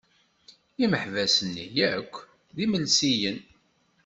Imeḥbas-nni 0.83 1.67
yakk 1.77 2.13
d 2.55 2.57
imelsiyen. 2.63 3.39